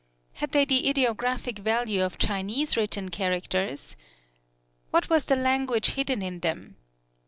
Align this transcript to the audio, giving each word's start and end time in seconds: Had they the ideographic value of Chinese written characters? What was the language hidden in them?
Had 0.33 0.51
they 0.51 0.65
the 0.65 0.89
ideographic 0.89 1.59
value 1.59 2.03
of 2.03 2.17
Chinese 2.17 2.75
written 2.75 3.09
characters? 3.09 3.95
What 4.89 5.11
was 5.11 5.25
the 5.25 5.35
language 5.35 5.89
hidden 5.91 6.23
in 6.23 6.39
them? 6.39 6.77